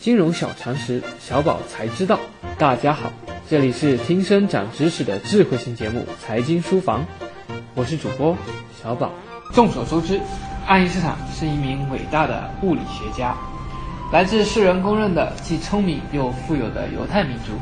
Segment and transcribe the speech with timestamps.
[0.00, 2.18] 金融小常识，小宝才知道。
[2.56, 3.12] 大家好，
[3.50, 7.02] 这里是听声长知识的智慧型节目《财经书房》，
[7.74, 8.34] 我是主播
[8.82, 9.10] 小宝。
[9.52, 10.18] 众所周知，
[10.66, 13.36] 爱因斯坦是一名伟大的物理学家，
[14.10, 17.52] 来自世人公认的既聪明又富有的犹太民族。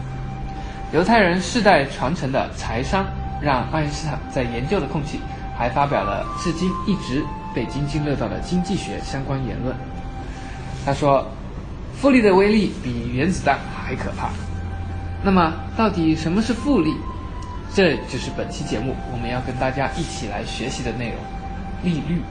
[0.92, 3.04] 犹太人世代传承的财商，
[3.42, 5.18] 让爱因斯坦在研究的空隙，
[5.56, 9.74] 还发表了至今一直被津津乐道的经济学相关言论。
[10.86, 11.26] 他说。
[12.00, 14.30] 复利的威力比原子弹还可怕。
[15.22, 16.94] 那么，到底什么是复利？
[17.74, 21.16] 这就是本期节目我们要跟大家一起来学习的内容——
[21.84, 22.22] 利率。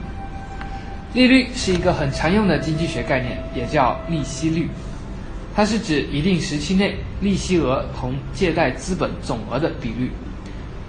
[1.14, 4.68] 利率是一个很常用的经济学概念，也叫利息率。
[5.54, 10.10] 它是指一定时期内利息额同借贷资本总额的比率，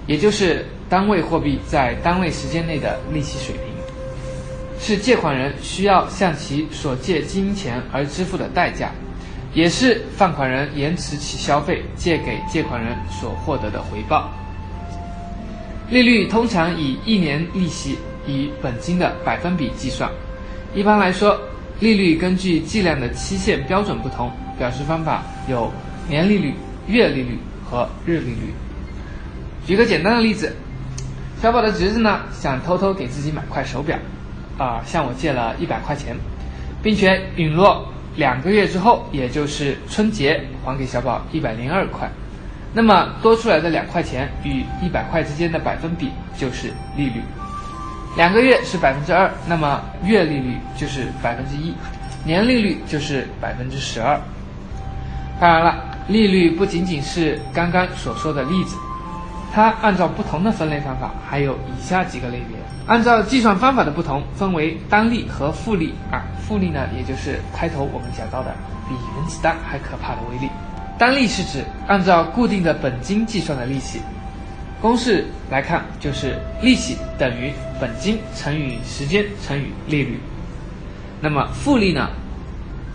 [0.08, 3.79] 也就是单位货币在单位时间内的利息水平。
[4.80, 8.90] 是借款人需要向其所借金钱而支付的代价，
[9.54, 14.30] 也是放款人延迟其消费借给借款人所获得的回报。
[15.90, 20.10] 利率通常以一年利息以本金的百分比计算。
[20.74, 21.40] 一般来说，
[21.80, 25.72] 利率根据计量的期限标准不同，表示方法有
[26.08, 26.54] 年利率、
[26.88, 27.38] 月利率
[27.70, 28.54] 和日利率。
[29.68, 30.56] 举个简单的例子，
[31.42, 33.98] 小宝的侄子呢想偷偷给自己买块手表。
[34.60, 36.16] 啊，向我借了一百块钱，
[36.84, 42.08] 并且允诺两个月之后，也就是春节还给小宝一百零二块。
[42.74, 47.22] 那么多出来的两块钱与一百块之间的百分比就是利率。
[48.18, 51.74] 两个月是百分之二，那么月利率就是百分之一，
[52.26, 54.20] 年利率就是百分之十二。
[55.40, 58.76] 当然了，利率不仅仅是刚刚所说的例子。
[59.52, 62.58] 它按照不同的分类方法，还有以下几个类别。
[62.86, 66.24] 按照计算方法的不同，分为单利和复利啊。
[66.48, 68.56] 复利呢，也就是开头我们讲到的
[68.88, 70.50] 比原子弹还可怕的威力。
[70.98, 74.00] 单利是指按照固定的本金计算的利息，
[74.82, 80.20] 公式来看就是利息等于本金乘以时间乘以利率。
[81.22, 82.10] 那么复利呢？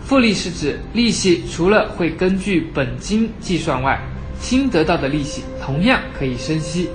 [0.03, 3.99] 复利是指利息除了会根据本金计算外，
[4.39, 6.89] 新得到的利息同样可以生息，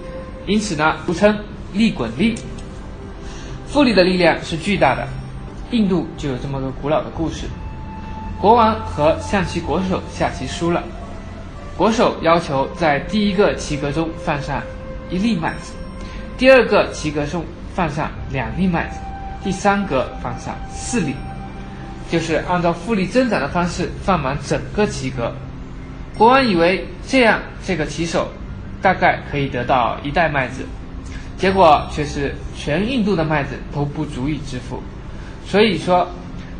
[0.46, 1.36] 因此呢，俗称
[1.72, 2.34] 利滚利。
[3.66, 5.06] 复利的力量是巨大的。
[5.70, 7.46] 印度就有这么个古老的故事：
[8.40, 10.82] 国王和象棋国手下棋输了，
[11.76, 14.60] 国手要求在第一个棋格中放上
[15.10, 15.72] 一粒麦子，
[16.36, 18.98] 第二个棋格中放上两粒麦子，
[19.44, 21.14] 第三格放上四粒，
[22.10, 25.32] 就是按照复利增长的方式放满整个棋格。
[26.16, 28.28] 国王以为这样，这个棋手
[28.82, 30.66] 大概可以得到一袋麦子，
[31.38, 34.82] 结果却是全印度的麦子都不足以支付。
[35.46, 36.06] 所以说，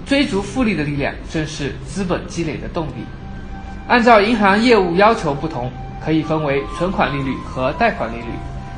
[0.07, 3.05] 追逐复利的力量正是资本积累的动力。
[3.87, 5.71] 按照银行业务要求不同，
[6.03, 8.33] 可以分为存款利率和贷款利率，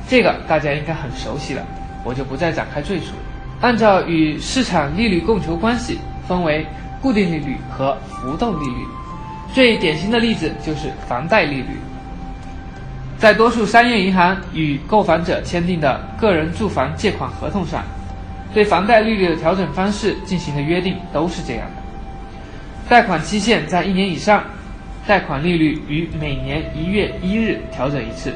[0.09, 1.65] 这个大家应该很熟悉了，
[2.05, 3.13] 我就不再展开赘述。
[3.61, 6.67] 按照与市场利率供求关系，分为
[7.01, 8.87] 固定利率和浮动利率。
[9.53, 11.77] 最典型的例子就是房贷利率，
[13.19, 17.85] 在多数商业银行与购房者签订的个人住房借款合同上，
[18.55, 21.83] 对房贷利率的调整方式进行的约定都是这样的：
[22.89, 24.43] 贷款期限在一年以上，
[25.07, 28.31] 贷款利率于每年一月一日调整一次；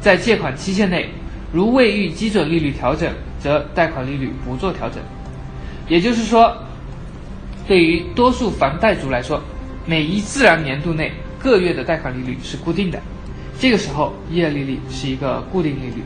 [0.00, 1.08] 在借款期限内，
[1.50, 5.02] 如未遇基准利率调整，则贷款利率不做调整。
[5.88, 6.54] 也就是说，
[7.66, 9.42] 对于多数房贷族来说，
[9.88, 13.00] 每一自然年度内各月的贷款利率是固定的，
[13.58, 16.02] 这个时候月利率是一个固定利率。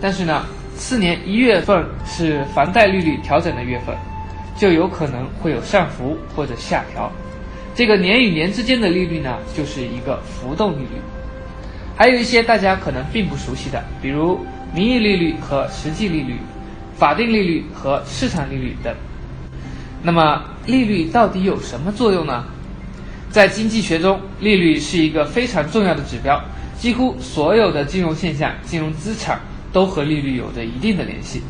[0.00, 3.96] 但是呢，次年一月份是房贷利率调整的月份，
[4.56, 7.10] 就有可能会有上浮或者下调。
[7.74, 11.00] 这个年与年之间的利率呢，就是一个浮动利率。
[11.96, 14.38] 还有一些大家可能并不熟悉的，比如
[14.72, 16.36] 名义利率和实际利率、
[16.96, 18.94] 法定利率和市场利率等。
[20.00, 22.44] 那么利率到底有什么作用呢？
[23.30, 26.40] 在经济学中，利率是一个非常重要的指标。
[26.78, 29.40] 几乎所有的金融现象、金融资产
[29.72, 31.42] 都和利率有着一定的联系。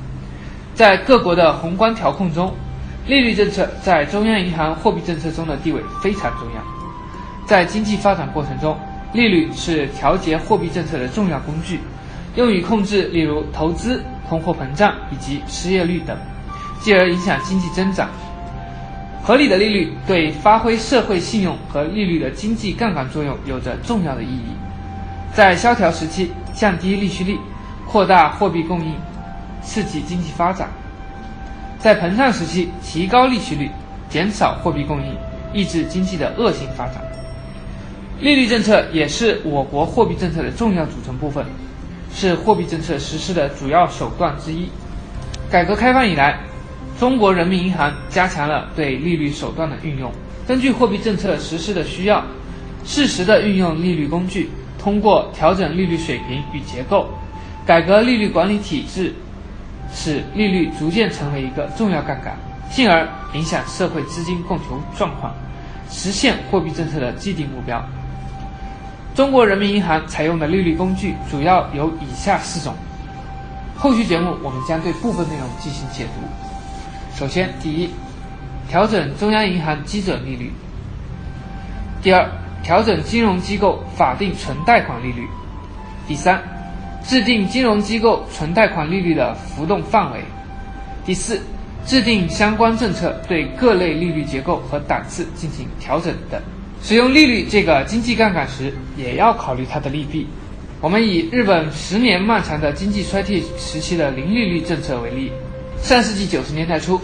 [0.74, 2.54] 在各国的宏观调控中，
[3.06, 6.62] 利率政策在中央银行货币政策中的地位非常重要。
[7.46, 8.78] 在经济发展过程中，
[9.12, 11.80] 利率是调节货币政策的重要工具，
[12.36, 16.16] 用于控制例如投资、通货膨胀以及失业率等，
[16.80, 18.08] 继而影响经济增长。
[19.26, 24.52] 合理的利率对发挥社会信用和利率的经济杠杆作用有着重要的意义。
[25.34, 27.36] 在萧条时期，降低利息率，
[27.88, 28.94] 扩大货币供应，
[29.60, 30.68] 刺激经济发展；
[31.80, 33.68] 在膨胀时期，提高利息率，
[34.08, 35.16] 减少货币供应，
[35.52, 37.02] 抑制经济的恶性发展。
[38.20, 41.44] 利率政策也是我国货币政策的重要组成部分，
[42.14, 44.68] 是货币政策实施的主要手段之一。
[45.50, 46.38] 改革开放以来，
[46.98, 50.10] 中国人民银行加强了对利率手段的运用，
[50.48, 52.24] 根据货币政策实施的需要，
[52.84, 54.48] 适时的运用利率工具，
[54.78, 57.08] 通过调整利率水平与结构，
[57.66, 59.12] 改革利率管理体制，
[59.92, 62.34] 使利率逐渐成为一个重要杠杆，
[62.70, 65.34] 进而影响社会资金供求状况，
[65.90, 67.84] 实现货币政策的既定目标。
[69.14, 72.74] 中国人民银行采用的利率工具主要有以下四种。
[73.76, 76.45] 后续节目我们将对部分内容进行解读。
[77.18, 77.88] 首先，第一，
[78.68, 80.50] 调整中央银行基准利率；
[82.02, 82.28] 第二，
[82.62, 85.22] 调整金融机构法定存贷款利率；
[86.06, 86.38] 第三，
[87.02, 90.18] 制定金融机构存贷款利率的浮动范围；
[91.06, 91.40] 第四，
[91.86, 96.38] 制定相关政策对各类利率结构和档次进行调整等。
[96.82, 100.26] 使用利率这个经济杠杆时，也要考虑它的利弊。
[100.82, 105.32] 我们以日本十年漫长的经济衰退时期的零利率政策为例。
[105.86, 107.00] 上世纪九十年代初，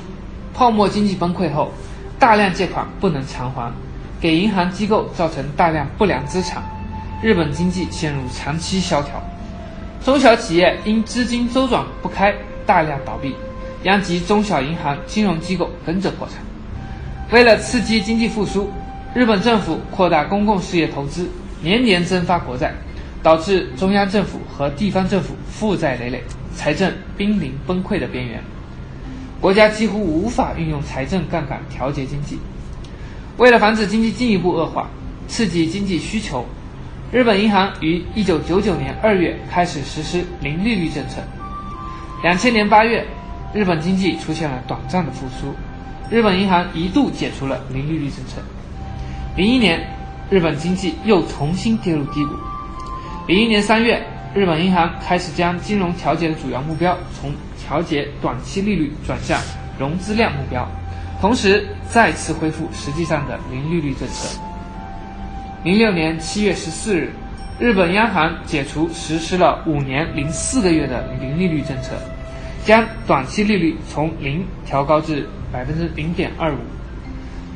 [0.52, 1.70] 泡沫经济崩溃后，
[2.18, 3.72] 大量借款不能偿还，
[4.20, 6.60] 给银行机构造成大量不良资产，
[7.22, 9.22] 日本经济陷入长期萧条，
[10.04, 12.34] 中小企业因资金周转不开
[12.66, 13.36] 大量倒闭，
[13.84, 16.38] 殃及中小银行金融机构跟着破产。
[17.30, 18.68] 为了刺激经济复苏，
[19.14, 21.28] 日本政府扩大公共事业投资，
[21.62, 22.74] 年年增发国债，
[23.22, 26.24] 导致中央政府和地方政府负债累累，
[26.56, 28.42] 财政濒临崩溃的边缘。
[29.42, 32.38] 国家几乎无法运用财政杠杆调节经济。
[33.38, 34.88] 为了防止经济进一步恶化，
[35.26, 36.46] 刺激经济需求，
[37.10, 41.20] 日本银行于1999年2月开始实施零利率政策。
[42.22, 43.04] 2000年8月，
[43.52, 45.52] 日本经济出现了短暂的复苏，
[46.08, 48.40] 日本银行一度解除了零利率政策。
[49.34, 49.84] 零一年，
[50.30, 52.34] 日本经济又重新跌入低谷。
[53.26, 54.00] 零一年三月，
[54.36, 57.32] 日本银行开始将金融调节的主要目标从
[57.66, 59.40] 调节短期利率转向
[59.78, 60.68] 融资量目标，
[61.20, 64.38] 同时再次恢复实际上的零利率政策。
[65.64, 67.12] 零六年七月十四日，
[67.60, 71.92] 日本央行解除实施了五年零四个月的零利率政策，
[72.64, 76.58] 将短期利率从零调高至百分之零点二五。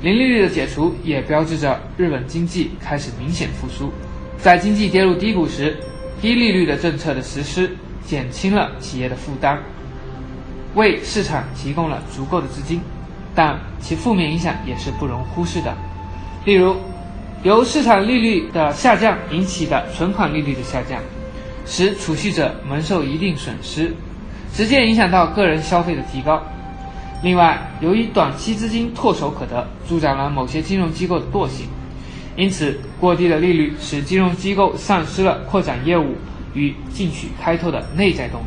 [0.03, 3.93] 零利率的解除也标志着日本经济开始明显复苏。
[4.39, 5.77] 在经济跌入低谷时，
[6.21, 7.75] 低利率的政策的实施
[8.05, 9.59] 减轻了企业的负担，
[10.77, 12.81] 为市场提供了足够的资金，
[13.35, 15.75] 但其负面影响也是不容忽视的。
[16.45, 16.77] 例如，
[17.43, 21.01] 由市场利率的下降引起的存款利率的下降，
[21.65, 23.93] 使储蓄者蒙受一定损失，
[24.53, 26.43] 直接影响到个人消费的提高。
[27.23, 31.67] 另外，由于短期资金唾手可得，助长了某些金融机构的惰性，
[32.37, 36.17] 因此过低的利率使金融机构丧失了扩展业务
[36.53, 38.45] 与进取开拓的内在动力。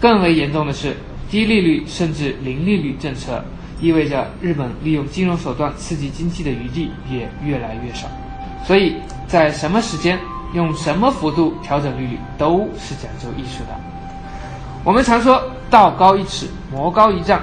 [0.00, 0.96] 更为严重的是，
[1.30, 3.44] 低利率甚至零利率政策
[3.80, 8.08] 意味着日本利用金融手段刺激经济的余地也越来越少。
[8.66, 8.94] 所以
[9.26, 10.18] 在什么时间
[10.54, 13.78] 用什么幅度调整利率都是讲究艺术的。
[14.84, 17.40] 我们常说道高一尺，魔高一丈。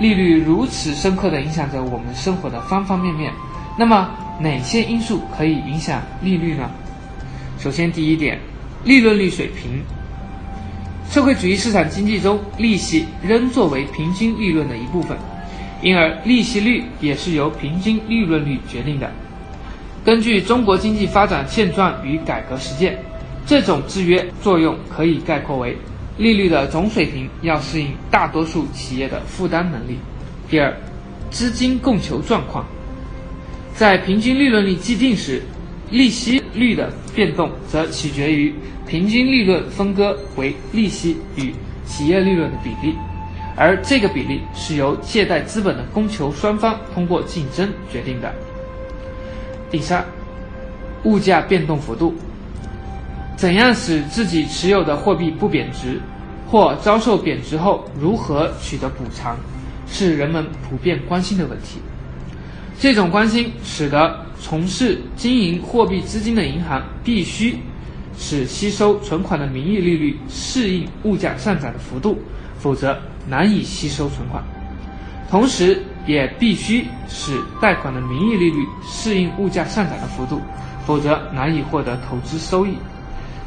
[0.00, 3.32] 利率如此深刻地影响着我们生活的方方面面，
[3.76, 4.08] 那么
[4.38, 6.70] 哪些因素可以影响利率呢？
[7.58, 8.38] 首先，第一点，
[8.84, 9.82] 利润率水平。
[11.18, 15.18] 社会主义市场经济中，利息仍作为平均利润的一部分，
[15.82, 19.10] 因而利息率也是由平均利润率决定的。
[20.04, 22.96] 根据中国经济发展现状与改革实践，
[23.44, 25.76] 这种制约作用可以概括为。
[26.18, 29.98] 利率的总水平要适应大多数企业的负担能力。
[30.48, 30.72] 第二，
[31.32, 32.64] 资金供求状况，
[33.74, 35.42] 在平均利润率既定时，
[35.90, 38.54] 利息率的变动则取决于
[38.86, 41.52] 平均利润分割为利息与
[41.84, 42.94] 企业利润的比例，
[43.56, 48.32] 而这个比例是由借贷资本的供求双方通过竞争决定的。
[49.70, 50.04] 第三，
[51.04, 52.14] 物价变动幅度。
[53.36, 56.00] 怎样使自己持有的货币不贬值，
[56.48, 59.36] 或遭受贬值后如何取得补偿，
[59.86, 61.78] 是人们普遍关心的问题。
[62.80, 67.58] 这种关心使得从事经营货币资金的银行必须
[68.16, 72.18] 使吸收存款的名义利率适应物价上涨的幅度，
[72.58, 74.42] 否则难以吸收存款；
[75.30, 80.40] 同时，也必须使贷款的名义利率适应物价上涨的幅度，
[80.86, 82.74] 否则难以获得投资收益。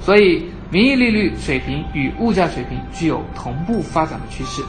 [0.03, 4.61] 所以，名义利率水平与物价水平具有同步发展的趋势，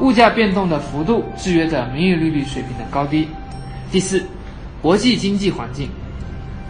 [0.00, 3.26] 物价变动的幅度制约着名义利率水平的高低。
[3.90, 4.22] 第四，
[4.86, 5.88] 国际经济环境。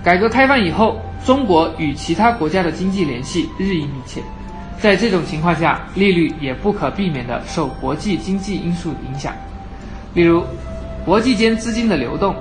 [0.02, 4.23] 改革开放以后，中国与其他国家的经济联系日益密切，
[4.80, 9.35] 在这种情况下，利率也不可避免地受国际经济因素影响，
[10.14, 10.42] 例如
[11.04, 12.35] 国际间资金的流动、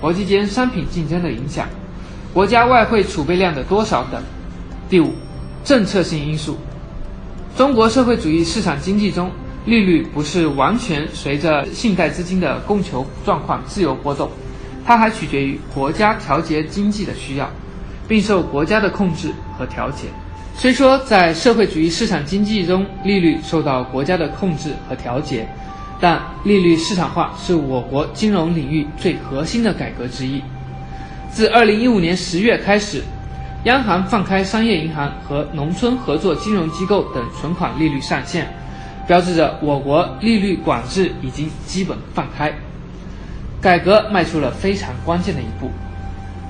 [0.00, 1.68] 国际间商品竞争的影响、
[2.34, 4.20] 国家外汇储备量的多少等。
[4.88, 5.12] 第五，
[5.62, 6.56] 政策性因素。
[7.56, 9.30] 中国社会主义市场经济中，
[9.66, 14.28] 利率不是完全随着信贷资金的供求状况自由波动。
[14.86, 17.50] 它还取决于国家调节经济的需要，
[18.06, 20.06] 并受国家的控制和调节。
[20.54, 25.46] 虽说在社会主义市场经济中，利率受到国家的控制和调节，
[26.00, 30.40] 但利率市场化是我国金融领域最核心的改革之一。
[31.30, 33.02] 自2015年10月开始，
[33.64, 38.46] 央行放开商业银行和农村合作金融机构等存款利率上限，
[39.06, 42.54] 标志着我国利率管制已经基本放开。
[43.60, 45.70] 改革迈出了非常关键的一步，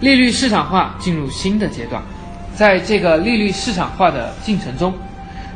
[0.00, 2.02] 利率市场化进入新的阶段。
[2.54, 4.94] 在这个利率市场化的进程中，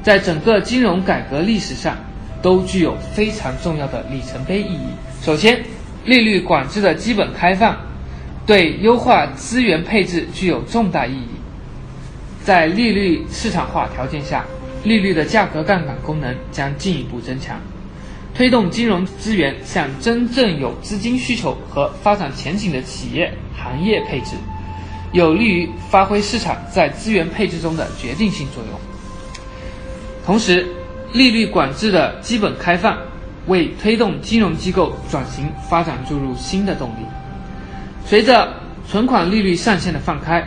[0.03, 1.97] 在整个金融改革历史上，
[2.43, 4.89] 都具有非常重要的里程碑意义。
[5.23, 5.63] 首先，
[6.05, 7.77] 利率管制的基本开放，
[8.47, 11.29] 对优化资源配置具有重大意义。
[12.43, 14.45] 在利率市场化条件下，
[14.85, 17.57] 利率的价格杠杆功能将进一步增强。
[18.35, 24.37] 推动金融资源向真正有资金需求和发展前景的企业、行业配置，
[25.13, 28.81] 有利于发挥市场在资源配置中的决定性作用。
[30.25, 30.67] 同时，
[31.13, 32.97] 利率管制的基本开放，
[33.47, 37.05] 为推动金融机构转型发展注入新的动力。
[38.07, 38.55] 随着
[38.89, 40.47] 存款利率上限的放开，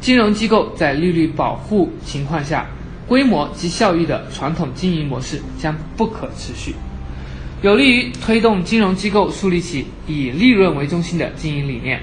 [0.00, 2.66] 金融机构在利率保护情况下，
[3.06, 6.74] 规模及效益的传统经营模式将不可持续。
[7.62, 12.02] 有利于推动金融机构树立起以利润为中心的经营理念，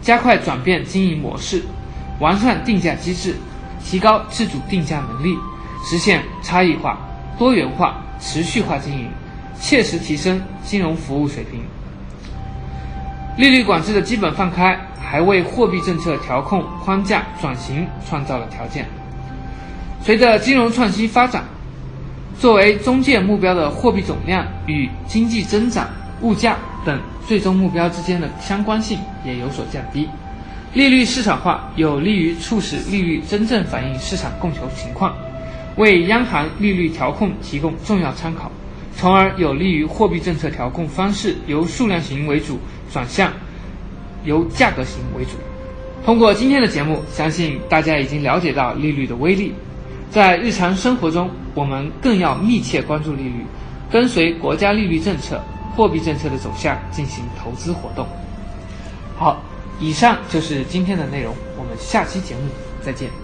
[0.00, 1.62] 加快转变经营模式，
[2.18, 3.36] 完善定价机制，
[3.84, 5.38] 提高自主定价能力，
[5.84, 6.98] 实现差异化、
[7.38, 9.08] 多元化、持续化经营，
[9.60, 11.62] 切实提升金融服务水平。
[13.36, 18.84] 利率管制的基本放开，还为货币政策调控框架转型创造了条件。
[20.02, 21.44] 随着金融创新发展。
[22.38, 25.88] 作为中介目标的货币总量与经济增长、
[26.22, 30.08] 物价等最终目标之间的相关性也有所降低。
[30.74, 35.14] 利率市场化有利于促使利率真正反映市场供求情况，
[35.76, 38.50] 为央行利率调控提供重要参考，
[38.96, 42.58] 从而有利于货币政策调控方式由数量型为主
[42.90, 43.30] 转向
[44.24, 45.32] 由价格型为主。
[46.04, 49.52] 通过今天的节目，相信大家已经了解到利率的威力。
[50.10, 53.46] 在日常生活中，我们更要密切关注利率，
[53.90, 55.40] 跟随国家利率政策、
[55.76, 58.06] 货币政策的走向进行投资活动。
[59.16, 59.40] 好，
[59.78, 62.42] 以上就是今天的内容，我们下期节目
[62.82, 63.21] 再见。